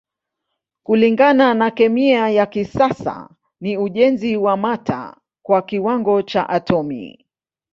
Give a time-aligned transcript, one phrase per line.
[0.83, 3.29] Kulingana na kemia ya kisasa
[3.61, 7.25] ni ujenzi wa mata kwa kiwango cha atomi.